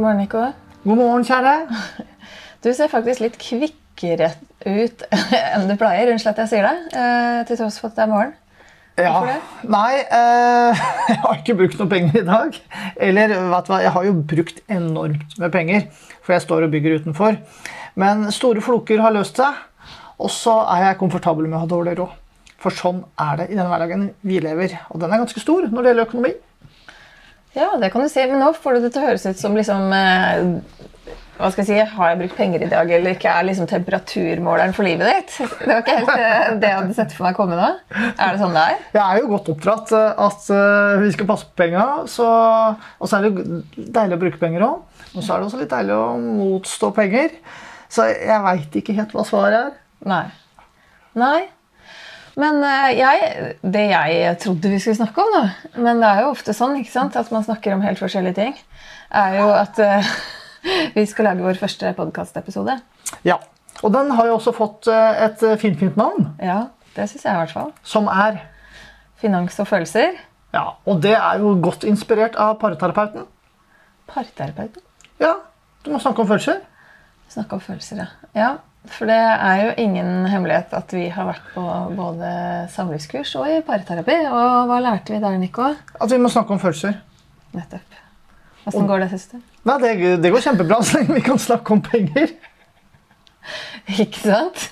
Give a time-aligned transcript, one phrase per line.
[0.00, 0.42] God morgen, Nico.
[0.84, 1.52] God morgen, kjære.
[2.64, 4.30] Du ser faktisk litt kvikkere
[4.64, 5.02] ut
[5.52, 6.08] enn du pleier.
[6.08, 8.32] Unnskyld at jeg sier det, eh, til tross for at det er morgen.
[8.96, 9.36] Ja, det?
[9.68, 10.80] Nei, eh,
[11.10, 12.56] jeg har ikke brukt noe penger i dag.
[12.96, 15.84] Eller vet du hva, jeg har jo brukt enormt med penger,
[16.24, 17.36] for jeg står og bygger utenfor.
[18.00, 19.60] Men store floker har løst seg,
[20.16, 22.16] og så er jeg komfortabel med å ha dårlig råd.
[22.64, 24.80] For sånn er det i den hverdagen vi lever.
[24.94, 26.38] Og den er ganske stor når det gjelder økonomi.
[27.56, 29.56] Ja, det kan du si, men nå får du det til å høres ut som
[29.58, 30.44] liksom eh,
[31.40, 33.32] hva skal jeg si, Har jeg brukt penger i dag eller ikke?
[33.32, 35.36] Er liksom temperaturmåleren for livet ditt?
[35.62, 37.70] Det var ikke helt eh, det jeg hadde sett for meg komme nå.
[37.96, 38.82] Er det sånn det er?
[38.98, 41.86] Jeg er jo godt oppdratt eh, at eh, vi skal passe på penga.
[42.04, 42.28] Og så
[43.16, 43.62] er det jo
[43.98, 45.06] deilig å bruke penger òg.
[45.14, 47.32] Og så er det også litt deilig å motstå penger.
[47.90, 49.72] Så jeg veit ikke helt hva svaret er.
[50.10, 50.24] Nei.
[51.18, 51.40] Nei.
[52.40, 56.32] Men eh, jeg, det jeg trodde vi skulle snakke om, da, men det er jo
[56.32, 58.54] ofte sånn sant, at man snakker om helt forskjellige ting,
[59.10, 60.12] er jo at uh,
[60.96, 62.78] vi skal lage vår første podkastepisode.
[63.26, 63.40] Ja.
[63.80, 66.66] Og den har jo også fått eh, et fint, fint navn, Ja,
[66.96, 67.70] det syns jeg i hvert fall.
[67.86, 68.42] som er
[69.20, 70.16] Finans og følelser.
[70.54, 73.26] Ja, og det er jo godt inspirert av parterapeuten.
[74.10, 74.82] Parterapeuten.
[75.20, 75.34] Ja,
[75.84, 76.62] du må snakke om følelser.
[77.30, 78.08] Snakke om følelser, ja.
[78.34, 78.50] ja.
[78.88, 81.64] For det er jo ingen hemmelighet at vi har vært på
[81.98, 82.30] både
[82.72, 84.16] samlivskurs og i parterapi.
[84.30, 85.66] Og hva lærte vi der, Nico?
[86.00, 86.96] At vi må snakke om følelser.
[87.52, 87.98] Nettopp.
[88.70, 89.42] Åssen går det, søster?
[89.68, 89.92] Nei, det,
[90.22, 92.32] det går kjempebra så lenge vi kan snakke om penger.
[94.00, 94.66] Ikke sant?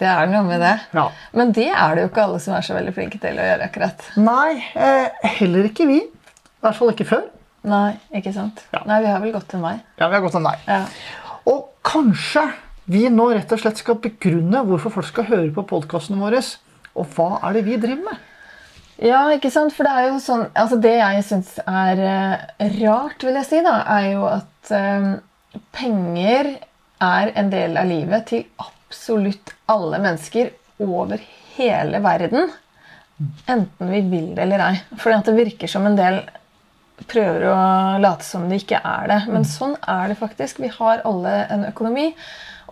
[0.00, 0.74] Det er noe med det.
[0.96, 1.06] Ja.
[1.36, 3.68] Men det er det jo ikke alle som er så veldig flinke til å gjøre.
[3.68, 4.04] akkurat.
[4.20, 6.00] Nei, eh, heller ikke vi.
[6.04, 7.24] I hvert fall ikke før.
[7.68, 8.60] Nei, ikke sant?
[8.74, 8.82] Ja.
[8.88, 9.74] Nei, vi har vel gått en vei.
[10.00, 10.56] Ja, vi har gått en vei.
[10.68, 10.82] Ja.
[11.50, 12.44] Og kanskje
[12.90, 16.42] vi nå rett og slett skal begrunne hvorfor folk skal høre på podkastene våre.
[16.94, 18.30] Og hva er det vi driver med?
[19.02, 19.74] ja, ikke sant?
[19.74, 23.62] For det er jo sånn Altså, det jeg syns er eh, rart, vil jeg si,
[23.64, 25.08] da, er jo at eh,
[25.74, 26.52] penger
[27.04, 30.52] er en del av livet til absolutt alle mennesker
[30.84, 31.18] over
[31.56, 32.48] hele verden.
[33.50, 34.74] Enten vi vil det eller ei.
[34.98, 36.22] For det virker som en del
[37.10, 37.58] prøver å
[38.02, 39.20] late som det ikke er det.
[39.30, 40.62] Men sånn er det faktisk.
[40.62, 42.12] Vi har alle en økonomi.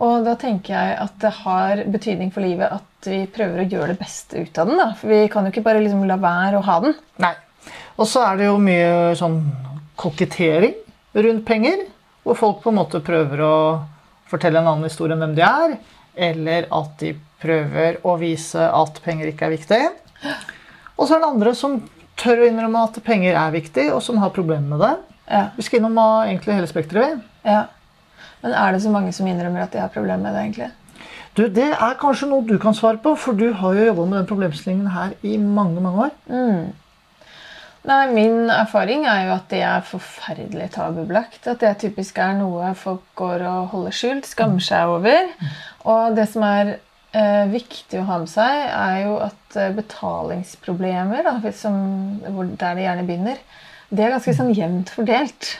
[0.03, 3.93] Og da tenker jeg at det har betydning for livet at vi prøver å gjøre
[3.93, 4.79] det beste ut av den.
[4.81, 4.89] da.
[4.99, 6.95] For vi kan jo ikke bare liksom la være å ha den.
[7.23, 7.33] Nei.
[7.95, 9.37] Og så er det jo mye sånn
[9.99, 10.75] kokettering
[11.15, 11.85] rundt penger.
[12.23, 13.55] Hvor folk på en måte prøver å
[14.31, 15.75] fortelle en annen historie enn hvem de er.
[16.29, 17.13] Eller at de
[17.43, 19.81] prøver å vise at penger ikke er viktig.
[20.97, 21.79] Og så er det andre som
[22.19, 24.91] tør å innrømme at penger er viktig, og som har problemer med det.
[25.31, 27.23] Ja, Vi skal innom egentlig hele spekteret.
[27.47, 27.63] ja.
[28.43, 30.45] Men er det så mange som innrømmer at de har problemer med det?
[30.45, 30.71] egentlig?
[31.33, 34.19] Du, Det er kanskje noe du kan svare på, for du har jo jobba med
[34.19, 36.11] den problemstillingen her i mange mange år.
[37.83, 41.47] Nei, Min erfaring er jo at det er forferdelig tabubelagt.
[41.51, 45.33] At det typisk er noe folk går og holder skjult, skammer seg over.
[45.91, 46.77] Og det som er
[47.11, 51.75] eh, viktig å ha med seg, er jo at eh, betalingsproblemer, da, som,
[52.23, 53.43] der det gjerne begynner,
[53.91, 55.57] det er ganske sånn jevnt fordelt.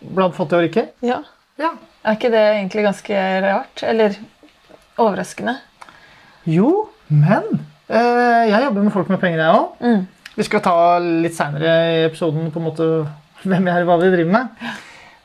[0.00, 0.86] Blant fattige og rike.
[1.04, 1.20] Ja.
[1.60, 1.74] Ja.
[2.06, 3.82] Er ikke det egentlig ganske rart?
[3.82, 4.14] Eller
[5.02, 5.56] overraskende?
[6.46, 7.48] Jo, men
[7.90, 9.80] eh, jeg jobber med folk med penger, jeg òg.
[9.82, 10.04] Mm.
[10.36, 12.86] Vi skal ta litt seinere i episoden på en måte
[13.48, 14.68] hvem jeg er hva vi driver med.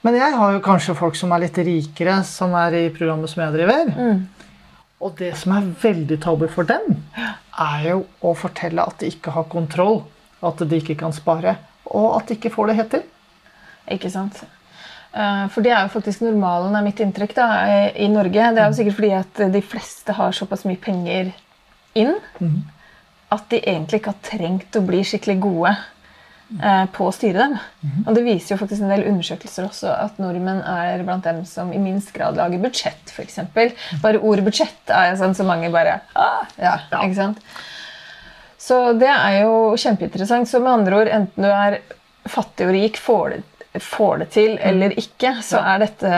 [0.01, 3.43] Men jeg har jo kanskje folk som er litt rikere, som er i programmet som
[3.43, 3.91] jeg driver.
[5.01, 6.95] Og det som er veldig tabu for dem,
[7.61, 10.01] er jo å fortelle at de ikke har kontroll.
[10.41, 11.59] At de ikke kan spare.
[11.93, 13.05] Og at de ikke får det helt til.
[13.93, 14.41] Ikke sant?
[15.13, 17.47] Eh, For det er jo faktisk normalen, er mitt inntrykk, da,
[17.95, 18.51] i Norge.
[18.55, 21.33] Det er jo sikkert fordi at de fleste har såpass mye penger
[21.99, 22.13] inn
[23.31, 25.69] at de egentlig ikke har trengt å bli skikkelig gode
[26.63, 27.57] eh, på å styre dem.
[28.05, 31.71] Og det viser jo faktisk en del undersøkelser også at nordmenn er blant dem som
[31.75, 33.39] i minst grad lager budsjett, f.eks.
[34.03, 37.03] Bare ordet budsjett er sånn så mange bare ah, ja, Ja.
[37.03, 37.39] ikke sant?
[38.61, 40.47] Så det er jo kjempeinteressant.
[40.47, 41.79] Så med andre ord, enten du er
[42.29, 43.39] fattig og rik, får det,
[43.79, 46.09] får det til eller ikke, så er dette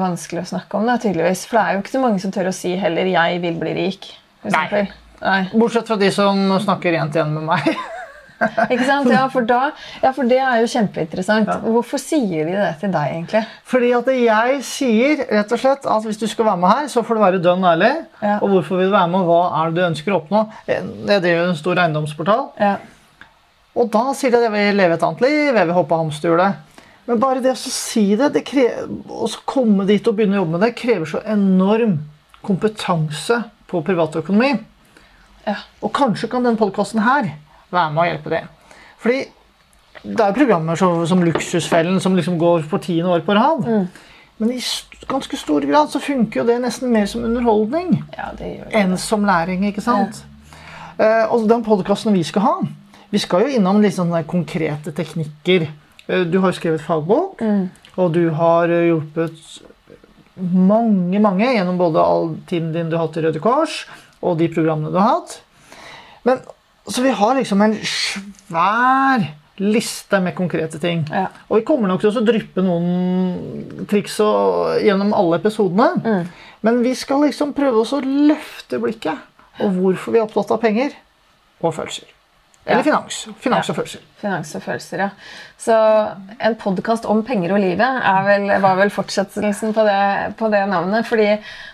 [0.00, 0.86] vanskelig å snakke om.
[0.88, 1.44] Da, tydeligvis.
[1.50, 3.74] For det er jo ikke så mange som tør å si heller 'jeg vil bli
[3.76, 4.12] rik'.
[4.44, 4.86] Nei.
[5.20, 5.42] Nei.
[5.52, 7.68] Bortsett fra de som snakker rent igjen med meg.
[8.44, 9.08] Ikke sant?
[9.12, 9.70] Ja, for, da,
[10.02, 11.48] ja, for det er jo kjempeinteressant.
[11.62, 13.44] Hvorfor sier de det til deg, egentlig?
[13.70, 17.04] Fordi at jeg sier rett og slett at hvis du skal være med her, så
[17.06, 17.92] får du være dønn ærlig.
[18.20, 18.40] Ja.
[18.40, 20.44] Og hvorfor vil du være med, og hva er det du ønsker å oppnå?
[20.66, 22.44] Jeg driver en stor eiendomsportal.
[22.60, 22.74] Ja.
[23.74, 26.73] Og da sier de at jeg vil leve et annet liv, jeg vil hoppe hamsterhjulet.
[27.04, 28.44] Men bare det å si det, det
[29.08, 31.98] og så komme dit og begynne å jobbe med det, krever så enorm
[32.44, 34.54] kompetanse på privatøkonomi.
[35.44, 35.58] Ja.
[35.84, 37.34] Og kanskje kan denne podkasten her
[37.72, 38.44] være med å hjelpe det.
[39.02, 39.24] Fordi
[40.04, 43.64] Det er programmer som, som Luksusfellen, som liksom går for tiende år på rad.
[44.38, 48.30] Men i st ganske stor grad så funker jo det nesten mer som underholdning Ja,
[48.72, 49.66] enn som læring.
[49.68, 50.22] ikke sant?
[50.98, 52.54] Eh, og den podkasten vi skal ha,
[53.10, 55.68] vi skal jo innom litt sånne konkrete teknikker.
[56.06, 57.44] Eh, du har jo skrevet fagbok,
[57.96, 59.38] og du har eh, hjulpet
[60.34, 63.84] mange, mange gjennom både all tiden din du har hatt i Røde Kors,
[64.24, 65.38] og de programmene du har hatt.
[66.26, 66.42] Men,
[66.88, 69.28] så vi har liksom en svær
[69.62, 71.04] liste med konkrete ting.
[71.12, 71.28] Ja.
[71.46, 74.16] Og vi kommer nok til å dryppe noen triks
[74.82, 76.24] gjennom alle episodene.
[76.66, 79.30] Men vi skal liksom prøve å løfte blikket.
[79.62, 80.96] Og hvorfor vi er opptatt av penger
[81.62, 82.13] og følelser.
[82.66, 83.16] Eller finans.
[83.44, 84.04] Finans og følelser.
[84.20, 85.08] Finans og følelser, ja.
[85.60, 85.74] Så
[86.40, 91.04] en podkast om penger og livet vel, var vel fortsettelsen på det, på det navnet.
[91.08, 91.26] Fordi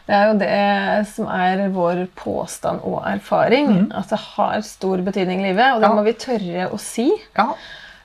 [0.08, 3.92] det er jo det som er vår påstand og erfaring.
[3.94, 5.94] At det har stor betydning i livet, og det Ja.
[5.94, 7.10] må vi tørre å si.
[7.38, 7.52] Ja.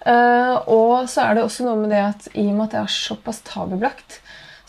[0.06, 2.82] Uh, og så er det også noe med det at i og med at det
[2.84, 4.20] er såpass tabubelagt,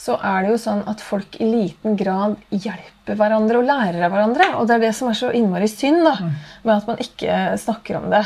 [0.06, 4.14] så er det jo sånn at folk i liten grad hjelper hverandre og lærer av
[4.14, 4.52] hverandre.
[4.60, 6.14] Og det er det som er så innmari synd da,
[6.62, 8.22] med at man ikke snakker om det.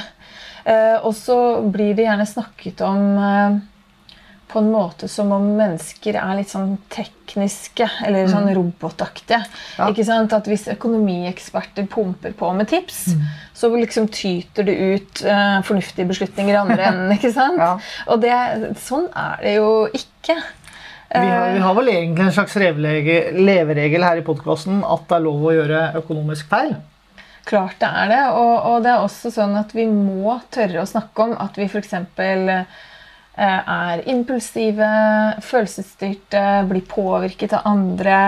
[0.69, 3.61] Eh, og så blir det gjerne snakket om eh,
[4.51, 9.39] på en måte som om mennesker er litt sånn tekniske eller sånn robotaktige.
[9.79, 9.89] Ja.
[9.89, 10.35] Ikke sant?
[10.37, 13.05] At Hvis økonomieksperter pumper på med tips,
[13.55, 17.15] så liksom tyter det ut eh, fornuftige beslutninger i andre enden.
[17.17, 17.63] ikke sant?
[17.63, 17.77] Ja.
[18.11, 18.35] Og det,
[18.83, 20.41] sånn er det jo ikke.
[21.11, 25.55] Vi har, vel egentlig en slags leveregel her i podkasten at det er lov å
[25.57, 26.77] gjøre økonomisk feil.
[27.49, 28.23] Klart det er det.
[28.39, 31.67] Og, og det er også sånn at vi må tørre å snakke om at vi
[31.67, 31.97] f.eks.
[33.41, 34.91] er impulsive,
[35.43, 38.21] følelsesstyrte, blir påvirket av andre.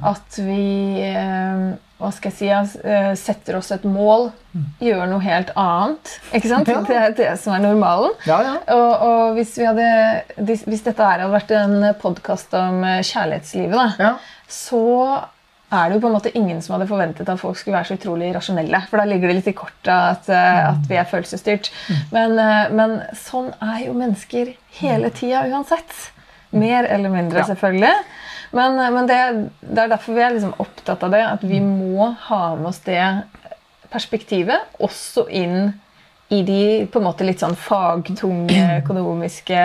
[0.00, 1.66] At vi eh,
[2.02, 4.32] hva skal jeg si, eh, setter oss et mål,
[4.82, 6.16] gjør noe helt annet.
[6.34, 6.70] Ikke sant?
[6.70, 6.80] Ja.
[6.86, 8.16] Det er det som er normalen.
[8.26, 8.56] Ja, ja.
[8.74, 9.86] Og, og hvis, vi hadde,
[10.42, 14.12] hvis dette hadde vært en podkast om eh, kjærlighetslivet, da, ja.
[14.50, 14.82] så
[15.74, 17.98] er det jo på en måte ingen som hadde forventet at folk skulle være så
[17.98, 18.82] utrolig rasjonelle.
[18.90, 21.70] For da ligger det litt i kortet at, eh, at vi er følelsesstyrt.
[22.14, 26.10] Men, eh, men sånn er jo mennesker hele tida uansett.
[26.54, 27.94] Mer eller mindre, selvfølgelig.
[28.54, 29.18] Men, eh, men det,
[29.60, 32.80] det er derfor vi er liksom opptatt av det, at vi må ha med oss
[32.86, 33.00] det
[33.92, 35.72] perspektivet også inn
[36.34, 36.60] i de
[36.90, 39.58] på en måte litt sånn fagtunge økonomiske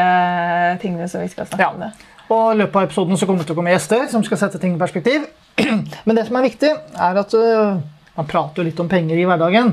[0.84, 1.70] tingene som vi skal snakke Ja.
[1.74, 1.80] om.
[1.86, 1.92] det.
[2.30, 4.60] Og I løpet av episoden så kommer det til å komme gjester som skal sette
[4.62, 5.24] ting i perspektiv.
[6.06, 7.80] Men det som er viktig, er at øh,
[8.20, 9.72] man prater jo litt om penger i hverdagen.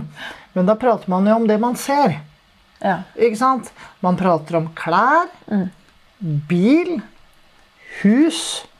[0.56, 2.14] Men da prater man jo om det man ser.
[2.80, 3.02] Ja.
[3.18, 3.68] Ikke sant?
[4.04, 5.28] Man prater om klær,
[6.48, 6.96] bil,
[8.00, 8.72] hus eh,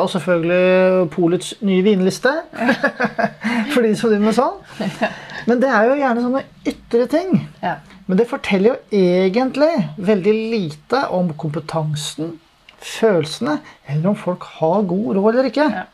[0.00, 2.32] og selvfølgelig Polets nye vinliste.
[3.72, 4.58] For de som driver med sånn.
[5.48, 7.32] Men det er jo gjerne sånne ytre ting.
[7.62, 7.78] Ja.
[8.10, 12.34] Men det forteller jo egentlig veldig lite om kompetansen,
[12.80, 15.70] følelsene, eller om folk har god råd eller ikke.
[15.78, 15.86] Ja.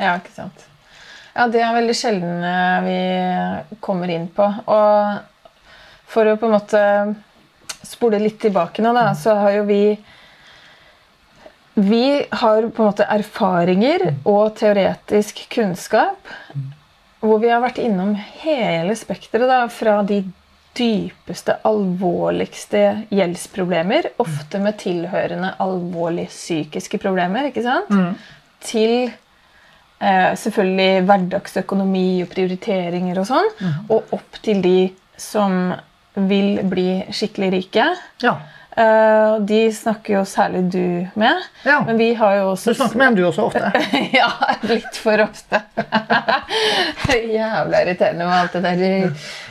[0.00, 0.66] Ja, ikke sant.
[1.34, 4.46] Ja, det er veldig sjelden eh, vi kommer inn på.
[4.48, 5.60] Og
[6.10, 6.82] for å på en måte
[7.86, 9.82] spole litt tilbake nå, da, så har jo vi
[11.80, 16.28] Vi har på en måte erfaringer og teoretisk kunnskap
[17.20, 20.22] hvor vi har vært innom hele spekteret, fra de
[20.76, 27.90] dypeste, alvorligste gjeldsproblemer, ofte med tilhørende alvorlige psykiske problemer, ikke sant?
[28.60, 33.52] til eh, selvfølgelig hverdagsøkonomi og prioriteringer og sånn,
[33.88, 34.78] og opp til de
[35.20, 35.72] som
[36.14, 37.86] vil bli skikkelig rike.
[38.24, 38.34] Ja.
[38.80, 41.80] Eh, de snakker jo særlig du med, Ja.
[41.86, 43.72] men vi har jo også Du snakker med dem du også ofte.
[44.20, 44.30] ja,
[44.62, 45.60] litt for ofte.
[47.34, 49.10] Jævla irriterende med alt det der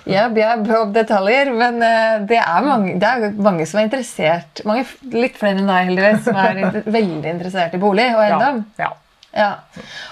[0.09, 1.51] jab, jab og detaljer.
[1.53, 5.69] Men eh, det, er mange, det er mange som er interessert mange, Litt flere enn
[5.69, 8.65] deg, heldigvis, som er inter veldig interessert i bolig og eiendom.
[8.79, 8.89] Ja.
[9.35, 9.51] Ja.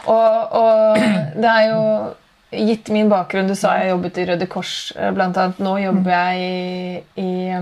[0.06, 1.02] Og, og
[1.42, 1.84] det er jo
[2.48, 5.58] Gitt min bakgrunn, du sa jeg jobbet i Røde Kors, eh, blant annet.
[5.60, 7.58] Nå jobber jeg i, i,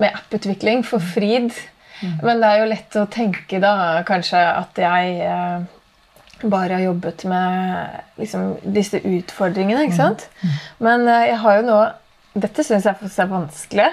[0.00, 1.54] med apputvikling for Frid.
[2.22, 5.64] Men det er jo lett å tenke da kanskje at jeg eh,
[6.44, 9.86] bare har jobbet med liksom, disse utfordringene.
[9.86, 10.26] ikke sant?
[10.82, 11.78] Men eh, jeg har jo nå
[12.36, 13.84] Dette syns jeg faktisk er vanskelig.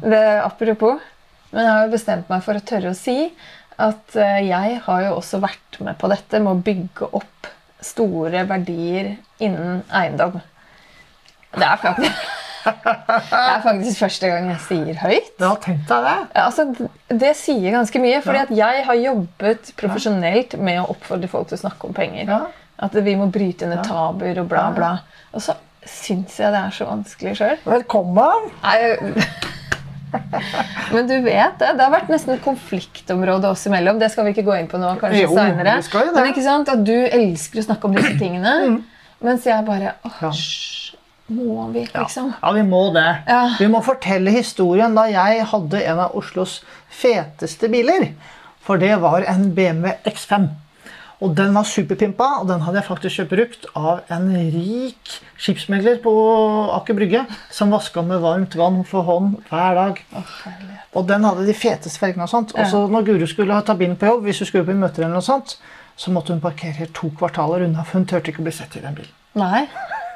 [0.00, 1.02] Det, apropos.
[1.50, 3.16] Men jeg har jo bestemt meg for å tørre å si
[3.80, 7.50] at eh, jeg har jo også vært med på dette med å bygge opp
[7.84, 10.40] store verdier innen eiendom.
[11.56, 12.24] Det er faktisk,
[12.64, 15.30] det er faktisk første gang jeg sier høyt.
[15.40, 16.16] Ja, har tenkt deg det?
[16.42, 16.66] Altså,
[17.22, 21.58] det sier ganske mye, fordi at jeg har jobbet profesjonelt med å oppfordre folk til
[21.60, 22.30] å snakke om penger.
[22.80, 24.92] At vi må bryte ned tabuer og bla, bla.
[25.34, 27.56] Og så syns jeg det er så vanskelig sjøl.
[27.64, 28.50] Velkommen!
[30.90, 31.68] Men du vet det.
[31.78, 34.00] Det har vært nesten et konfliktområde oss imellom.
[34.00, 36.10] Det skal vi ikke gå inn på nå, kanskje Jo, det.
[36.16, 36.72] Men ikke sant?
[36.72, 38.80] At du elsker å snakke om disse tingene.
[39.22, 40.32] Mens jeg bare åh, Ja.
[41.30, 42.32] Må vi, liksom?
[42.42, 43.08] ja, vi må det.
[43.28, 43.42] Ja.
[43.60, 46.60] Vi må fortelle historien da jeg hadde en av Oslos
[46.90, 48.10] feteste biler.
[48.66, 50.50] For det var en BMW X5.
[51.20, 55.10] Og den var superpimpa, og den hadde jeg faktisk kjøpt brukt av en rik
[55.40, 56.12] skipsmegler på
[56.78, 60.00] Aker Brygge, som vaska med varmt vann for hånd hver dag.
[60.16, 60.32] Oh.
[60.96, 62.56] Og den hadde de feteste felgene og sånt.
[62.56, 65.20] Og så når Guro skulle ta bilen på jobb, hvis hun skulle på møter eller
[65.20, 65.58] noe sånt,
[66.00, 68.84] så måtte hun parkere to kvartaler unna, for hun turte ikke å bli sett i
[68.86, 69.12] den bilen.
[69.36, 69.66] Nei.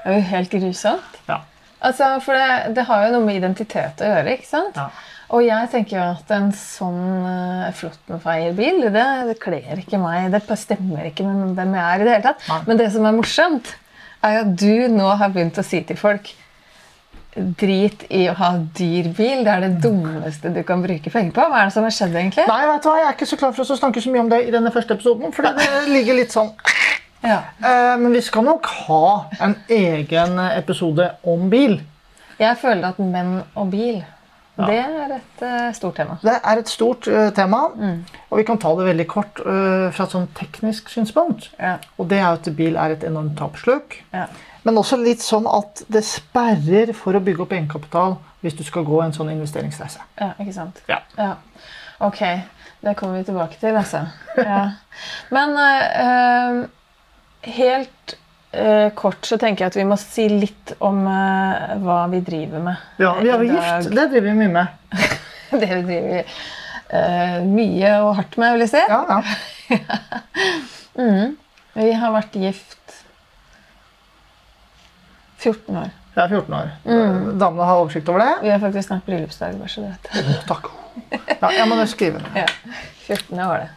[0.05, 1.19] Det er jo helt grusomt.
[1.29, 1.41] Ja.
[1.85, 4.77] Altså, for det, det har jo noe med identitet å gjøre, ikke sant?
[4.77, 4.89] Ja.
[5.35, 10.29] Og jeg tenker jo at en sånn uh, Flåttenfeierbil, det, det kler ikke meg.
[10.35, 12.45] Det stemmer ikke med hvem jeg er i det hele tatt.
[12.51, 12.61] Nei.
[12.69, 13.73] Men det som er morsomt,
[14.25, 16.33] er at du nå har begynt å si til folk
[17.35, 19.41] Drit i å ha dyr bil.
[19.43, 21.47] Det er det dummeste du kan bruke penger på.
[21.51, 22.45] Hva er det som har skjedd, egentlig?
[22.47, 24.31] Nei, vet du hva, jeg er ikke så klar for å snakke så mye om
[24.31, 26.53] det i denne første episoden, for det ligger litt sånn
[27.25, 27.41] Ja.
[27.65, 29.05] Eh, Men vi skal nok ha
[29.41, 31.81] en egen episode om bil.
[32.39, 34.03] Jeg føler at menn og bil,
[34.55, 36.17] det er et uh, stort tema.
[36.23, 37.65] Det er et stort uh, tema,
[38.31, 41.49] og vi kan ta det veldig kort uh, fra et sånn teknisk synspunkt.
[41.59, 41.77] Ja.
[41.99, 43.97] Og det er jo at bil er et enormt tapsløk.
[44.15, 44.29] Ja.
[44.63, 48.87] Men også litt sånn at det sperrer for å bygge opp egenkapital hvis du skal
[48.87, 50.07] gå en sånn investeringsreise.
[50.21, 50.79] ja, ikke sant?
[50.89, 51.01] Ja.
[51.19, 51.35] Ja.
[52.05, 52.23] Ok,
[52.85, 54.07] det kommer vi tilbake til, altså.
[54.39, 54.65] Ja.
[55.35, 55.59] Men
[57.57, 58.17] helt
[58.57, 62.65] uh, kort så tenker jeg at vi må si litt om uh, hva vi driver
[62.65, 62.91] med.
[63.03, 63.91] Ja, vi er jo gift.
[63.95, 64.67] Det driver vi mye med.
[65.55, 66.25] Det vi driver
[66.91, 68.81] eh, mye og hardt med, vil jeg si.
[68.91, 69.21] Ja, ja.
[71.75, 72.97] Vi har vært gift
[75.43, 75.93] 14 år.
[76.15, 76.69] Er 14 år.
[77.39, 78.35] Damene har oversikt over det.
[78.45, 79.57] Vi har faktisk snart bryllupsdag.
[79.59, 80.11] bare så du vet.
[80.51, 80.71] Takk.
[81.41, 82.23] Ja, jeg må skrive.
[82.39, 82.47] Ja.
[83.07, 83.41] 14.
[83.43, 83.71] år, det.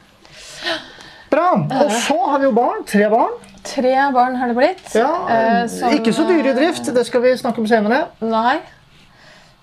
[1.29, 1.47] Bra.
[1.57, 2.86] Og så har vi jo barn.
[2.88, 3.33] Tre barn.
[3.67, 4.86] Tre barn har det blitt.
[4.95, 6.88] Ja, eh, som, Ikke så dyre i drift.
[6.95, 8.05] Det skal vi snakke om senere.
[8.24, 8.57] Nei.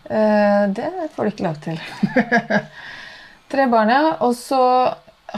[0.04, 1.80] Eh, det får du ikke lov til.
[3.54, 4.14] Tre barn, ja.
[4.26, 4.60] Og så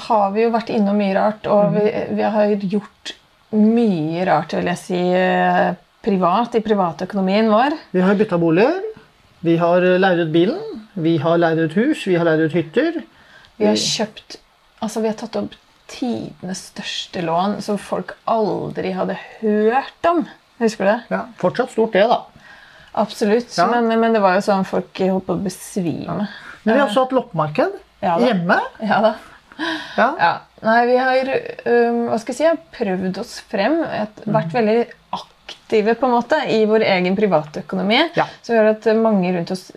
[0.09, 1.87] har vi jo vært innom mye rart, og vi,
[2.19, 3.15] vi har gjort
[3.57, 5.75] mye rart, vil jeg si, eh,
[6.07, 7.77] privat, i privatøkonomien vår.
[7.95, 8.83] Vi har bytta boliger.
[9.47, 10.83] Vi har leid ut bilen.
[10.97, 12.07] Vi har leid ut hus.
[12.09, 13.03] Vi har leid ut hytter.
[13.57, 14.41] Vi har kjøpt
[14.85, 15.55] Altså, vi har tatt opp
[15.91, 20.25] tidenes største lån som folk aldri hadde hørt om.
[20.61, 20.99] Husker du det?
[21.13, 22.23] Ja, fortsatt stort, det, da.
[22.97, 23.53] Absolutt.
[23.59, 23.67] Ja.
[23.71, 26.27] Men, men det var jo sånn folk holdt på å besvime.
[26.65, 28.57] Men vi har også hatt loppemarked Ja hjemme.
[28.81, 29.15] Ja da.
[29.97, 30.07] Ja.
[30.21, 30.33] Ja.
[30.65, 33.79] Nei, vi har um, hva skal jeg si, prøvd oss frem.
[33.85, 34.79] Et, vært veldig
[35.17, 38.01] aktive på en måte i vår egen privatøkonomi.
[38.17, 38.27] Ja.
[38.43, 39.69] Så vi har at mange rundt oss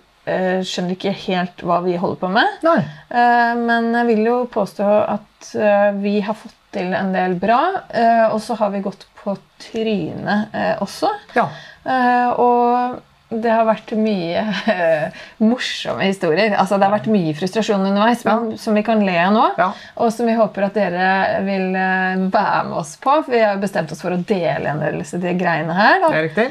[0.68, 2.62] skjønner ikke helt hva vi holder på med.
[2.66, 2.78] Nei.
[3.10, 7.60] Eh, men jeg vil jo påstå at eh, vi har fått til en del bra.
[7.90, 11.10] eh, og så har vi gått på trynet eh, også.
[11.36, 11.48] Ja.
[11.86, 14.42] Eh, og det har vært mye
[14.74, 16.56] eh, morsomme historier.
[16.58, 19.44] Altså, det har vært mye frustrasjon underveis, men, som vi kan le av nå.
[19.60, 19.68] Ja.
[20.02, 21.12] Og som vi håper at dere
[21.46, 23.20] vil eh, være med oss på.
[23.26, 26.02] For vi har bestemt oss for å dele en del av de greiene her.
[26.02, 26.10] Da.
[26.10, 26.48] Det er riktig.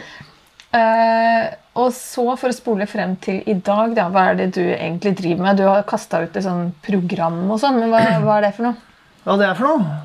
[0.75, 1.47] Eh,
[1.81, 5.15] og så, for å spole frem til i dag, da, hva er det du egentlig
[5.17, 5.57] driver med?
[5.61, 8.69] Du har kasta ut et sånn program og sånn, men hva, hva er det for
[8.69, 8.77] noe?
[9.25, 9.99] Hva det er for noe?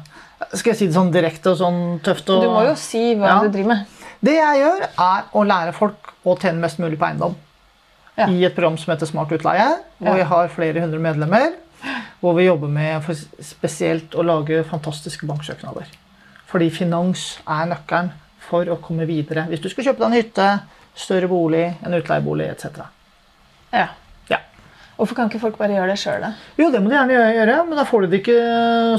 [0.53, 2.29] Skal jeg si det sånn direkte og sånn tøft?
[2.31, 2.43] Og...
[2.45, 3.39] Du må jo si hva Ja.
[3.43, 3.99] du driver med.
[4.23, 7.35] Det jeg gjør, er å lære folk å tjene mest mulig på eiendom.
[8.15, 8.27] Ja.
[8.29, 9.67] I et program som heter Smart utleie,
[9.99, 10.19] hvor Ja.
[10.21, 11.53] vi har flere hundre medlemmer.
[12.21, 13.03] Hvor vi jobber med
[13.43, 15.89] spesielt å lage fantastiske banksøknader.
[16.47, 18.11] Fordi finans er nøkkelen
[18.49, 19.47] for å komme videre.
[19.51, 20.47] Hvis du skal kjøpe deg en hytte,
[20.95, 22.83] større bolig, en utleiebolig etc.
[23.73, 23.87] Ja.
[24.29, 24.39] Ja.
[24.97, 26.33] Hvorfor kan ikke folk bare gjøre det sjøl, da?
[26.59, 28.41] Jo, det må de gjerne gjøre, men da får de det ikke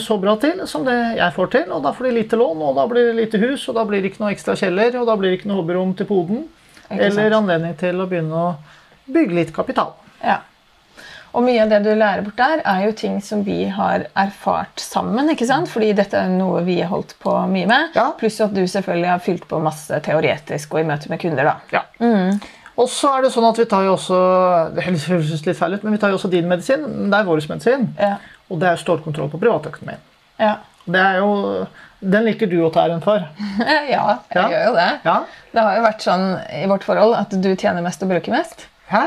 [0.02, 1.68] så bra til som det jeg får til.
[1.76, 4.02] Og da får de lite lån, og da blir det lite hus, og da blir
[4.02, 6.42] det ikke noe ekstra kjeller, og da blir det ikke noe hobbyrom til poden.
[6.90, 8.50] Eller anledning til å begynne å
[9.14, 9.94] bygge litt kapital.
[10.24, 10.40] Ja.
[11.34, 14.78] Og mye av det du lærer bort der, er jo ting som vi har erfart
[14.78, 15.28] sammen.
[15.32, 15.66] ikke sant?
[15.68, 17.96] Fordi dette er noe vi har holdt på mye med.
[17.98, 18.12] Ja.
[18.20, 21.44] Pluss at du selvfølgelig har fylt på masse teoretisk og i møte med kunder.
[21.50, 21.56] da.
[21.74, 21.82] Ja.
[22.76, 24.16] Og så er det sånn at vi tar jo også
[24.74, 26.82] det høres litt feil ut, men vi tar jo også din medisin.
[26.86, 27.88] men Det er vår medisin.
[27.98, 28.16] Ja.
[28.50, 29.98] Og det er stålkontroll på privatøkonomien.
[30.38, 30.56] Ja.
[30.86, 31.66] Det er jo,
[32.04, 33.22] Den liker du å ta æren for.
[33.90, 34.48] ja, jeg Ja.
[34.50, 34.88] gjør jo det.
[35.06, 35.18] Ja?
[35.54, 36.24] Det har jo vært sånn
[36.62, 38.66] i vårt forhold at du tjener mest og bruker mest.
[38.90, 39.06] Hæ?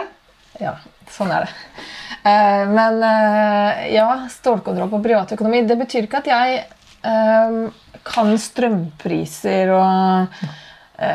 [0.59, 0.73] Ja,
[1.13, 1.85] sånn er det.
[2.27, 5.63] Eh, men eh, ja, stålkontroll på privatøkonomi.
[5.67, 6.61] Det betyr ikke at jeg
[7.07, 7.59] eh,
[8.07, 10.39] kan strømpriser og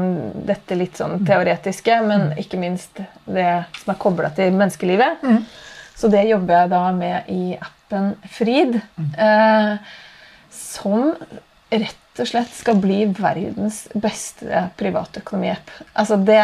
[0.47, 3.49] dette litt sånn teoretiske, men ikke minst det
[3.81, 5.27] som er kobla til menneskelivet.
[5.99, 8.79] Så det jobber jeg da med i appen Frid.
[9.19, 9.75] Eh,
[10.55, 11.11] som
[11.71, 15.73] rett og slett skal bli verdens beste privatøkonomiapp.
[15.93, 16.41] Altså det,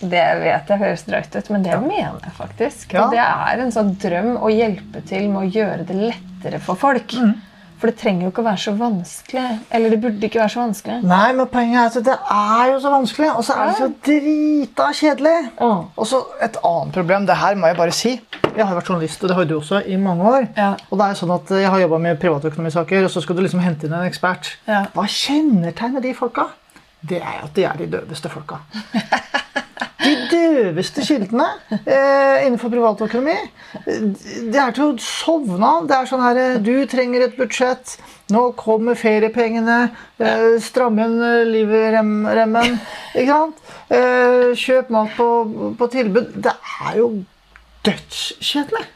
[0.00, 2.96] det vet jeg høres drøyt ut, men det mener jeg faktisk.
[2.96, 3.04] Ja.
[3.04, 6.80] Og det er en sånn drøm å hjelpe til med å gjøre det lettere for
[6.80, 7.16] folk.
[7.80, 9.44] For det trenger jo ikke å være så vanskelig.
[9.72, 10.98] Eller det burde ikke være så vanskelig.
[11.08, 13.88] Nei, men poenget er at det er jo så vanskelig, og så er det så
[14.10, 15.36] drita kjedelig.
[15.56, 15.70] Ja.
[15.96, 18.14] Og så et annet problem, det her må jeg bare si.
[18.50, 20.48] Jeg har vært journalist, og det har du også, i mange år.
[20.58, 20.70] Ja.
[20.90, 23.64] Og det er sånn at jeg har jobba med privatøkonomisaker, og så skal du liksom
[23.64, 24.54] hente inn en ekspert.
[24.68, 24.84] Ja.
[24.92, 26.50] Hva kjennetegner de folka?
[27.00, 28.60] Det er at de er de døveste folka.
[30.10, 33.36] De døveste kildene eh, innenfor privatøkonomi.
[33.86, 35.86] Det er til å sovne av.
[35.86, 37.94] Det er sånn her eh, Du trenger et budsjett.
[38.34, 39.78] Nå kommer feriepengene.
[40.18, 42.78] Eh, stram igjen eh, livremmen.
[43.14, 43.62] Ikke sant?
[43.90, 45.28] Eh, kjøp mat på,
[45.78, 46.34] på tilbud.
[46.42, 46.56] Det
[46.88, 47.12] er jo
[47.86, 48.86] dødskjedelig.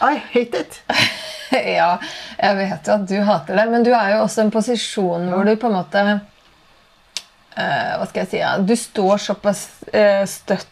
[0.00, 0.82] I hate it.
[1.50, 1.96] Ja,
[2.38, 5.24] jeg vet jo at du hater det, men du er jo også i en posisjon
[5.32, 6.04] hvor du på en måte
[7.54, 8.40] Hva skal jeg si?
[8.42, 10.68] Ja, du står såpass eh, støtt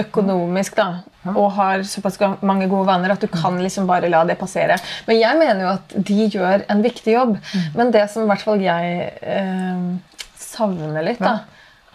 [0.00, 0.86] økonomisk da,
[1.30, 4.76] og har såpass mange gode vaner at du kan liksom bare la det passere.
[5.06, 7.36] Men jeg mener jo at de gjør en viktig jobb.
[7.76, 11.40] Men det som i hvert fall jeg eh, savner litt, da,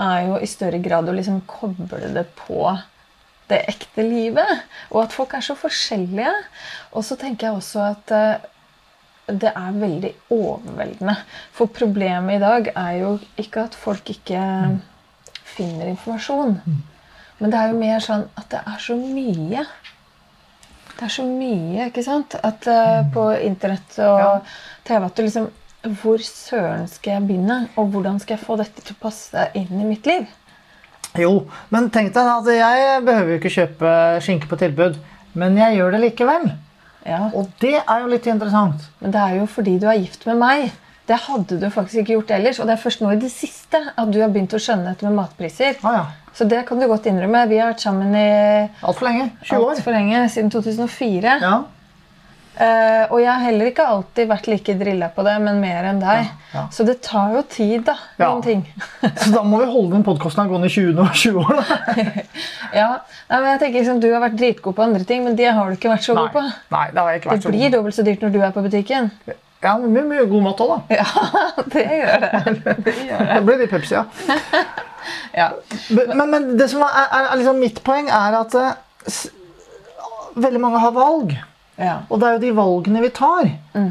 [0.01, 2.73] er jo i større grad å liksom koble det på
[3.51, 4.65] det ekte livet.
[4.91, 6.33] Og at folk er så forskjellige.
[6.95, 8.51] Og så tenker jeg også at eh,
[9.27, 11.15] det er veldig overveldende.
[11.55, 14.41] For problemet i dag er jo ikke at folk ikke
[15.55, 16.59] finner informasjon.
[17.39, 19.65] Men det er jo mer sånn at det er så mye.
[20.95, 22.37] Det er så mye, ikke sant?
[22.47, 24.31] At uh, på internett og Ja.
[24.85, 25.49] TV at du liksom
[26.01, 27.67] Hvor søren skal jeg begynne?
[27.77, 30.25] Og hvordan skal jeg få dette til å passe inn i mitt liv?
[31.15, 33.91] Jo, men tenk deg at jeg behøver jo ikke kjøpe
[34.25, 34.97] skinke på tilbud.
[35.37, 36.47] Men jeg gjør det likevel.
[37.05, 37.29] Ja.
[37.37, 38.89] Og det er jo litt interessant.
[39.01, 40.71] Men det er jo fordi du er gift med meg.
[41.05, 42.59] Det hadde du faktisk ikke gjort ellers.
[42.59, 45.05] Og det er først nå i det siste at du har begynt å skjønne dette
[45.05, 45.77] med matpriser.
[45.85, 46.05] Ah, ja.
[46.35, 47.45] Så det kan du godt innrømme.
[47.47, 48.25] Vi har vært sammen i
[48.81, 49.29] Altfor lenge.
[49.45, 49.69] 20 år.
[49.75, 51.37] altfor lenge, siden 2004.
[51.45, 51.53] Ja.
[52.55, 55.97] Eh, og jeg har heller ikke alltid vært like drilla på det, men mer enn
[55.99, 56.21] deg.
[56.29, 56.61] Ja, ja.
[56.71, 57.97] Så det tar jo tid, da.
[58.15, 58.29] Ja.
[58.29, 58.61] Noen ting.
[59.23, 61.59] Så da må vi holde den podkasten gående i 20, år- 20 år.
[61.59, 62.03] Da.
[62.81, 62.89] ja.
[63.27, 65.67] Nei, men jeg tenker liksom, Du har vært dritgod på andre ting, men det har
[65.67, 66.43] du ikke vært så god på.
[66.75, 68.63] Nei, det har jeg ikke vært Det blir dobbelt så dyrt når du er på
[68.65, 69.09] butikken.
[69.65, 70.95] Ja, men mye, mye god mat òg, da.
[71.01, 72.31] Ja, det gjør det.
[72.85, 73.31] det, gjør det.
[73.31, 74.05] Det blir litt Pepsi, ja.
[75.35, 75.49] Ja.
[75.91, 79.17] Men, men det som er, er, er liksom mitt poeng, er at uh,
[80.39, 81.35] veldig mange har valg.
[81.77, 81.97] Ja.
[82.09, 83.49] Og det er jo de valgene vi tar,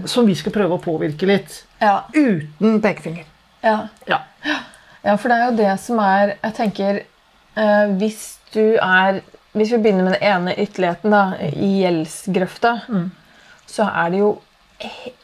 [0.09, 1.59] som vi skal prøve å påvirke litt.
[1.83, 2.05] Ja.
[2.16, 3.25] Uten pekefinger.
[3.64, 3.88] Ja.
[4.09, 4.18] Ja.
[5.05, 9.23] ja, for det er jo det som er Jeg tenker eh, Hvis du er
[9.57, 12.75] Hvis vi begynner med den ene ytterligheten, da, i gjeldsgrøfta,
[13.66, 14.31] så er det jo
[14.85, 15.14] he-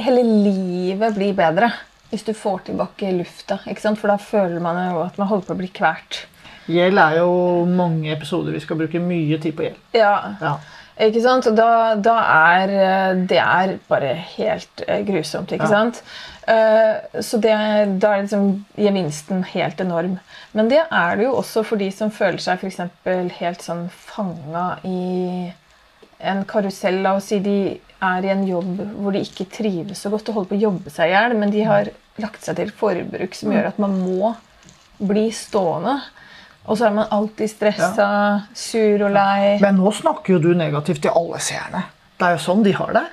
[0.00, 1.72] Hele livet blir bedre
[2.10, 3.60] hvis du får tilbake lufta.
[3.70, 3.98] ikke sant?
[4.00, 6.24] For da føler man jo at man holder på å bli kvært.
[6.66, 9.76] Gjeld er jo mange episoder vi skal bruke mye tid på gjeld.
[9.94, 10.56] Ja, Ja.
[11.00, 11.46] Ikke sant?
[11.48, 12.16] Og da, da
[12.56, 15.70] er eh, det er bare helt eh, grusomt, ikke Ja.
[15.70, 16.02] sant?
[16.50, 17.54] Eh, så det,
[18.02, 20.18] da er liksom gevinsten helt enorm.
[20.52, 24.78] Men det er det jo også for de som føler seg eksempel helt sånn fanga
[24.84, 25.52] i
[26.20, 27.00] en karusell.
[27.04, 27.56] La oss si de
[28.00, 30.92] er i en jobb hvor de ikke trives så godt og holder på å jobbe
[30.92, 34.34] seg i hjel, men de har lagt seg til forbruk som gjør at man må
[35.00, 36.00] bli stående.
[36.68, 38.08] Og så er man alltid stressa,
[38.54, 39.58] sur og lei.
[39.62, 41.84] Men nå snakker jo du negativt til alle seerne.
[42.20, 43.06] Det er jo sånn de har det.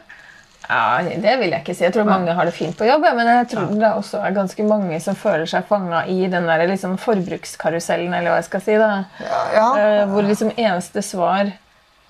[0.68, 1.86] Ja, Det vil jeg ikke si.
[1.86, 3.06] Jeg tror mange har det fint på jobb.
[3.16, 6.66] Men jeg tror det også er ganske mange som føler seg fanga i den der
[6.68, 8.76] liksom forbrukskarusellen, eller hva jeg skal si.
[8.78, 8.90] da.
[9.56, 9.70] Ja.
[9.80, 11.54] Eh, Hvor liksom eneste svar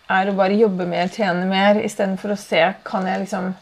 [0.09, 3.53] er å bare jobbe mer, tjene mer, istedenfor å se kan jeg liksom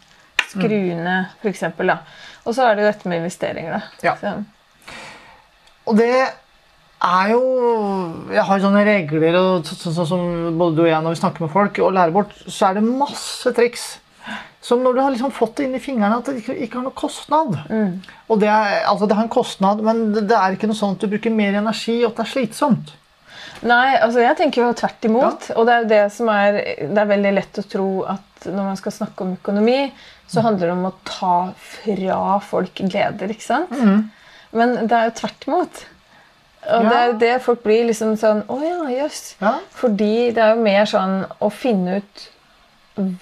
[0.47, 1.03] skru Mm.
[1.03, 1.97] ned, da.
[2.45, 3.81] Og så er det dette med investeringer, da.
[4.01, 4.15] Ja.
[4.15, 4.45] Så,
[5.87, 6.31] Og det
[7.05, 7.41] er jo
[8.33, 11.21] Jeg har sånne regler og så- så- sånn som både du og jeg når vi
[11.21, 13.99] snakker med folk og lærer bort, så er det masse triks.
[14.61, 16.83] Som når du har liksom fått det inn i fingrene at det ikke, ikke har
[16.87, 17.57] noe kostnad.
[17.69, 18.01] Mm.
[18.29, 20.95] Og det, er, altså det har en kostnad, men det, det er ikke noe sånn
[20.95, 22.93] at du bruker mer energi, og at det er slitsomt.
[23.63, 25.51] Nei, altså jeg tenker jo tvert imot.
[25.55, 28.63] Og det er jo det som er Det er veldig lett å tro at når
[28.71, 29.91] man skal snakke om økonomi,
[30.27, 33.69] så handler det om å ta fra folk gleder, ikke sant?
[33.71, 34.09] Mm.
[34.53, 35.85] Men det er jo tvert imot.
[36.69, 36.89] Og Ja.
[36.89, 39.35] det er det folk blir liksom sånn Å ja, jøss.
[39.41, 39.59] Ja.
[39.71, 42.29] Fordi det er jo mer sånn å finne ut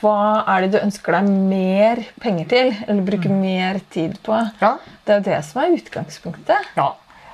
[0.01, 4.35] hva er det du ønsker deg mer penger til, eller bruke mer tid på.
[4.61, 4.75] Ja.
[5.05, 6.67] Det er jo det som er utgangspunktet.
[6.77, 6.91] Ja.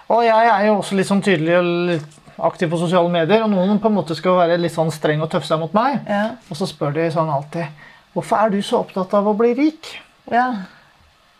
[0.09, 3.51] Og jeg er jo også litt sånn tydelig og litt aktiv på sosiale medier, og
[3.51, 5.99] noen på en måte skal være litt sånn streng og tøffe seg mot meg.
[6.07, 6.29] Ja.
[6.49, 7.67] Og så spør de sånn alltid
[8.15, 9.99] Hvorfor er du så opptatt av å bli rik?
[10.31, 10.53] ja.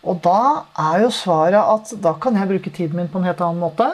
[0.03, 3.41] Og da er jo svaret at da kan jeg bruke tiden min på en helt
[3.43, 3.87] annen måte.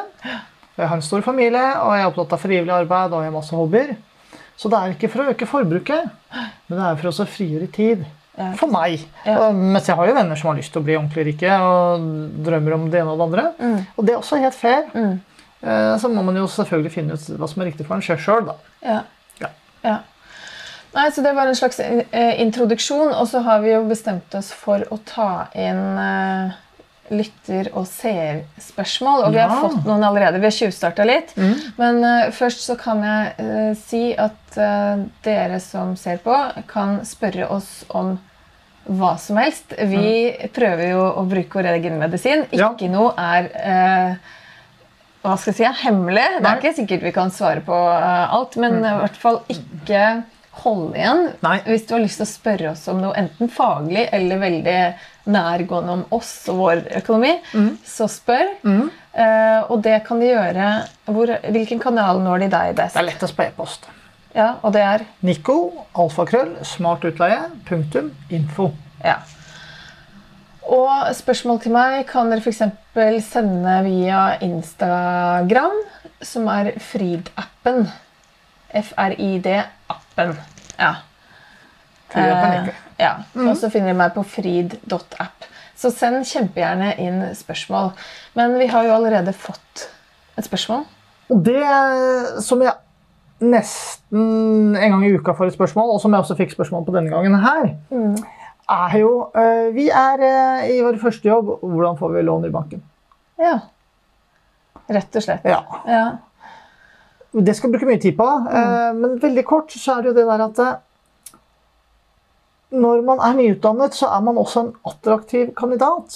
[0.75, 3.35] Jeg har en stor familie, og jeg er opptatt av frivillig arbeid og jeg har
[3.37, 3.95] masse hobbyer.
[4.59, 6.11] Så det er ikke for å øke forbruket,
[6.67, 8.05] men det er for å frigjøre tid.
[8.59, 8.99] For meg.
[9.23, 9.49] Ja.
[9.55, 12.03] Mens jeg har jo venner som har lyst til å bli ordentlig rike og
[12.43, 13.77] drømmer om det ene og det andre.
[13.95, 14.89] Og det er også helt fair.
[14.91, 15.13] Mm.
[15.61, 18.49] Eh, Så må man jo selvfølgelig finne ut hva som er riktig for en sjøl,
[18.49, 18.57] da.
[18.83, 18.97] Ja.
[19.39, 19.51] Ja.
[19.87, 19.95] ja.
[20.95, 24.51] Nei, så Det var en slags eh, introduksjon, og så har vi jo bestemt oss
[24.55, 25.95] for å ta inn
[27.13, 29.25] lytter- og seerspørsmål.
[29.27, 29.61] Og vi har Ja.
[29.61, 30.39] fått noen allerede.
[30.39, 31.35] Vi har tjuvstarta litt.
[31.77, 36.33] Men uh, først så kan jeg uh, si at uh, dere som ser på,
[36.67, 38.17] kan spørre oss om
[38.85, 39.73] hva som helst.
[39.77, 42.45] Vi prøver jo å bruke vår egen medisin.
[42.51, 42.71] Ja.
[42.73, 44.19] Ikke noe er
[45.25, 46.25] hva skal jeg si, hemmelig.
[46.37, 46.51] Det Nei.
[46.51, 50.03] er ikke sikkert vi kan svare på alt, men i hvert fall ikke
[50.63, 51.25] holde igjen.
[51.45, 51.57] Nei.
[51.67, 54.79] Hvis du har lyst til å spørre oss om noe enten faglig eller veldig
[55.35, 57.33] nærgående om oss og vår økonomi,
[57.85, 58.55] så spør.
[58.65, 60.71] Eh, og det kan de gjøre
[61.07, 62.97] hvor, Hvilken kanal når de deg best?
[62.97, 63.87] Det er lettest på e-post.
[64.35, 68.73] Ja, og det er Nico, alfakrøll, smartutleie, punktum, info.
[68.99, 69.21] Ja.
[70.65, 72.63] Og spørsmål til meg kan dere f.eks.
[73.29, 75.77] sende via Instagram,
[76.25, 77.85] som er Frid-appen.
[78.75, 79.74] F-R-I-D-appen.
[80.79, 80.93] Ja.
[82.13, 83.11] Frid-appen Eh, ja.
[83.35, 85.47] Og så finner dere meg på frid.app.
[85.75, 87.91] Så send kjempegjerne inn spørsmål.
[88.37, 89.89] Men vi har jo allerede fått
[90.39, 90.85] et spørsmål.
[91.27, 91.59] Det
[92.45, 92.73] som jeg
[93.43, 96.95] nesten en gang i uka får et spørsmål, og som jeg også fikk spørsmål på
[96.95, 97.73] denne gangen her,
[98.71, 101.57] er jo eh, Vi er eh, i vår første jobb.
[101.61, 102.83] Hvordan får vi lån i banken?
[103.41, 103.59] Ja.
[104.87, 105.43] Rett og slett.
[105.43, 105.59] Ja.
[105.89, 106.05] Ja.
[107.35, 108.27] Det skal vi bruke mye tid på.
[108.47, 110.75] eh, Men veldig kort så er det jo det der at eh,
[112.75, 116.15] når man er nyutdannet, så er man også en attraktiv kandidat.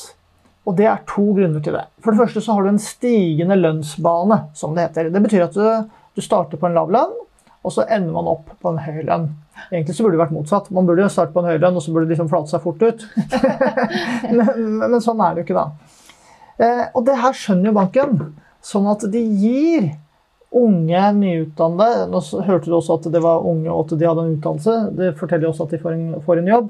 [0.67, 1.85] Og det er to grunner til det.
[2.03, 5.09] For det første så har du en stigende lønnsbane, som det heter.
[5.13, 7.13] Det betyr at du, du starter på en lav lønn,
[7.63, 9.29] og så ender man opp på en høy lønn.
[9.69, 10.67] Egentlig så burde det vært motsatt.
[10.75, 12.63] Man burde jo starte på en høy lønn, og så burde det liksom flate seg
[12.63, 13.07] fort ut.
[14.35, 14.51] men,
[14.83, 15.95] men sånn er det jo ikke, da.
[16.59, 18.21] Eh, og det her skjønner jo banken.
[18.63, 19.89] Sånn at de gir
[20.55, 24.35] unge nyutdannede Nå hørte du også at det var unge og at de hadde en
[24.37, 24.75] utdannelse.
[24.97, 26.69] Det forteller også at de får en, får en jobb.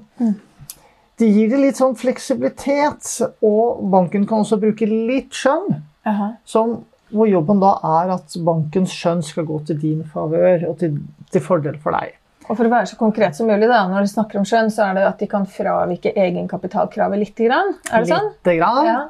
[1.19, 3.09] De gir det litt sånn fleksibilitet,
[3.43, 5.81] og banken kan også bruke litt skjønn.
[6.07, 6.29] Jaha.
[6.47, 6.77] Som,
[7.11, 10.95] hvor jobben da er at bankens skjønn skal gå til din favør og til,
[11.33, 12.15] til fordel for deg.
[12.49, 14.87] Og for å være så konkret som mulig, da, når de snakker om skjønn, så
[14.87, 17.35] er det at de kan fravike egenkapitalkravet litt.
[17.37, 17.75] Grann.
[17.91, 18.31] Er det sånn?
[18.39, 18.87] Lite grann.
[18.87, 19.01] Ja.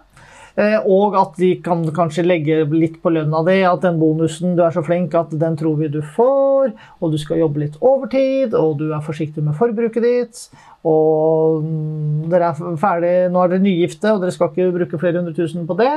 [0.59, 3.61] Eh, Og at de kan kanskje legge litt på lønna di.
[3.63, 6.73] At den bonusen du er så flink at den tror vi du får.
[6.99, 10.41] Og du skal jobbe litt overtid, og du er forsiktig med forbruket ditt.
[10.87, 15.21] Og mm, dere er ferdig, nå er dere nygifte, og dere skal ikke bruke flere
[15.21, 15.93] hundre tusen på det.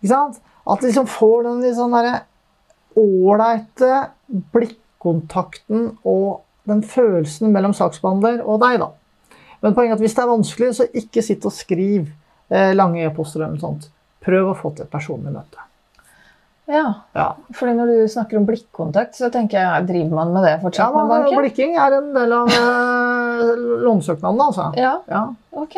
[0.00, 0.42] Ikke sant?
[0.64, 2.24] At de liksom får den litt sånn derre
[2.98, 3.92] ålreite
[4.54, 8.90] blikkontakten og den følelsen mellom saksbehandler og deg, da.
[9.64, 12.08] Men poenget er at hvis det er vanskelig, så ikke sitt og skriv
[12.50, 13.88] lange e-poster eller noe sånt.
[14.24, 15.60] Prøv å få til et personlig møte.
[16.66, 16.94] ja.
[17.14, 20.58] Ja, Fordi når du snakker om blikkontakt, så tenker jeg driver man med det ja
[20.62, 21.38] fortsatt med men, banken?
[21.42, 23.54] Blikking er en del av eh,
[23.84, 24.70] lånesøknaden, altså.
[24.76, 25.26] Ja, Ja.
[25.52, 25.74] ok.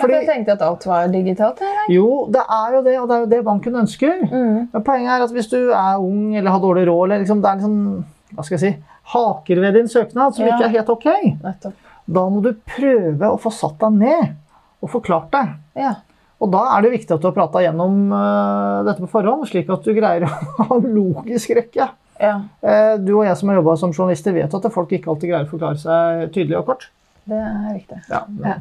[0.00, 1.58] Fordi- jeg tenkte at alt var digitalt.
[1.60, 1.86] her.
[1.88, 4.20] Jo, det er jo det, og det er jo det banken ønsker.
[4.30, 4.68] Mm.
[4.72, 7.50] Men poenget er at hvis du er ung eller har dårlig råd, eller liksom, det
[7.50, 8.82] er liksom, hva skal jeg si,
[9.14, 10.56] haker ved din søknad som Ja.
[10.56, 11.04] ikke er helt ok.
[11.44, 11.74] Nettopp.
[12.12, 14.34] Da må du prøve å få satt deg ned
[14.82, 15.48] og forklart det.
[15.78, 15.94] Ja.
[16.42, 19.70] Og da er det viktig at du har prata gjennom uh, dette på forhånd, slik
[19.72, 20.32] at du greier å
[20.68, 21.88] ha logisk rekke.
[22.20, 22.34] ja.
[22.64, 25.46] Uh, du og jeg som har jobba som journalister, vet at folk ikke alltid greier
[25.46, 26.88] å forklare seg tydelig og kort.
[27.24, 28.00] Det er riktig.
[28.10, 28.56] Ja, Ja.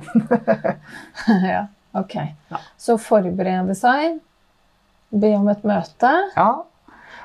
[1.57, 1.63] ja.
[1.93, 2.15] Ok.
[2.49, 2.59] Ja.
[2.79, 4.15] Så forberede seg,
[5.13, 6.47] be om et møte, ja.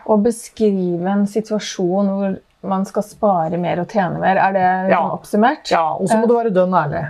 [0.04, 2.34] og beskrive en situasjon hvor
[2.68, 4.36] man skal spare mer og tjene mer.
[4.48, 4.98] Er det Ja.
[5.14, 5.70] oppsummert?
[5.70, 7.04] ja og så må du være dønn ærlig.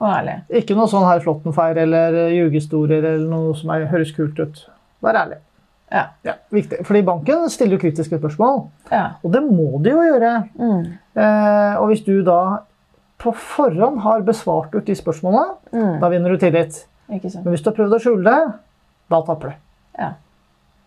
[0.00, 0.38] Ærlig.
[0.62, 4.62] Ikke noe sånn her Flåttenfeir eller ljugehistorier eller noe som er, høres kult ut.
[5.04, 5.36] Vær ærlig.
[5.92, 6.04] Ja.
[6.24, 6.84] Ja, viktig.
[6.86, 8.60] Fordi banken stiller jo kritiske spørsmål,
[8.92, 9.04] ja.
[9.26, 10.32] og det må de jo gjøre.
[10.56, 10.84] Mm.
[11.18, 12.38] Eh, og hvis du da
[13.20, 16.00] på forhånd har besvart ut de spørsmålene, Mm.
[16.00, 16.84] da vinner du tillit.
[17.12, 17.44] Ikke sant?
[17.44, 18.52] Men hvis du har prøvd å skjule det,
[19.10, 19.54] da taper du.
[19.98, 20.12] Ja.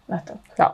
[0.10, 0.40] Nettopp.
[0.58, 0.70] Ja.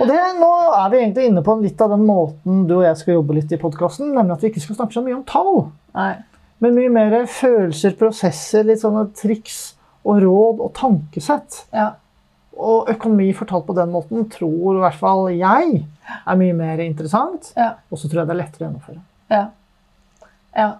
[0.00, 2.96] Og det, nå er vi egentlig inne på litt av den måten du og jeg
[3.00, 5.68] skal jobbe litt i podkasten, nemlig at vi ikke skal snakke så mye om tall,
[5.96, 6.14] Nei.
[6.64, 11.64] Men mye mer følelser, prosesser, litt sånne triks og råd og tankesett.
[11.74, 11.90] Ja.
[12.56, 15.82] Og økonomi fortalt på den måten tror i hvert fall jeg
[16.16, 17.52] er mye mer interessant.
[17.58, 17.74] Ja.
[17.90, 19.02] Og så tror jeg det er lettere å gjennomføre.
[19.34, 19.44] Ja.
[20.56, 20.70] ja.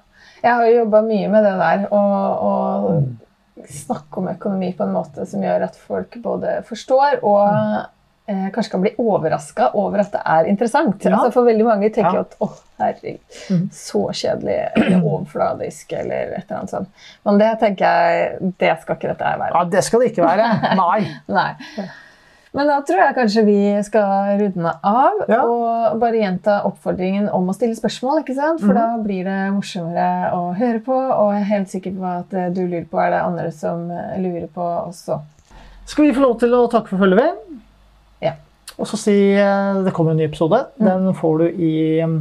[0.42, 4.94] Jeg har jo jobba mye med det der, og, og snakke om økonomi på en
[4.94, 7.46] måte som gjør at folk både forstår og
[8.26, 11.04] eh, kanskje kan bli overraska over at det er interessant.
[11.04, 11.16] Ja.
[11.16, 12.24] Altså for veldig mange tenker Ja.
[12.26, 13.68] at å, herregud, mm.
[13.72, 17.06] så kjedelig eller overfladisk eller et eller annet sånt.
[17.24, 19.52] Men det tenker jeg, det skal ikke dette være.
[19.54, 20.50] Ja, det skal det ikke være.
[20.82, 20.98] Nei.
[21.32, 21.52] Nei.
[22.56, 25.42] Men da tror jeg kanskje vi skal runde av Ja.
[25.44, 28.22] og bare gjenta oppfordringen om å stille spørsmål.
[28.22, 28.62] ikke sant?
[28.62, 28.78] For mm.
[28.78, 32.62] da blir det morsommere å høre på, og jeg er helt sikker på at du
[32.64, 35.20] lurer på, er det andre som eh, lurer på også.
[35.86, 37.44] Skal vi få lov til å takke for følget.
[38.76, 40.60] Og så si eh, det kommer en ny episode.
[40.80, 42.18] Den får du i mm,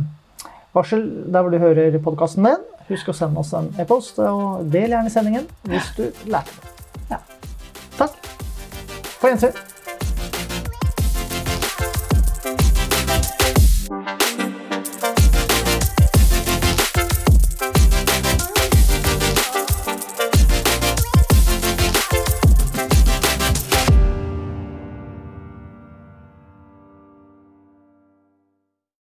[0.76, 2.66] varsel der hvor du hører podkasten din.
[2.90, 6.74] Husk å sende oss en e-post, og del gjerne sendingen hvis du lærte noe.
[7.16, 7.24] Ja.
[7.98, 8.20] Takk.
[9.20, 9.75] På gjensyn.